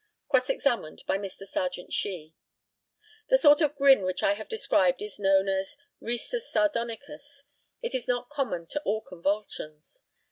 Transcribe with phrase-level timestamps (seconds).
[0.29, 1.45] Cross examined by Mr.
[1.45, 2.33] Serjeant SHEE:
[3.29, 7.43] The sort of grin which I have described is known as risus sardonicus.
[7.83, 10.01] It is not common to all convulsions.